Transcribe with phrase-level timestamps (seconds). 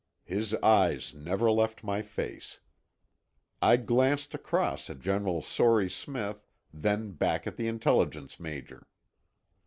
[0.25, 2.57] His eyes never left my face.
[3.61, 8.87] I glanced across at General Sory Smith, then back at the intelligence major.